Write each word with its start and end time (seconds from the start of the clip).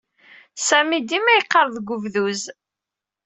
Sami 0.67 0.99
dima 1.09 1.31
yeqqar 1.37 1.67
deg 1.75 1.87
ubduz. 1.95 2.41